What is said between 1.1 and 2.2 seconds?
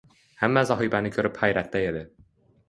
ko`rib hayratda edi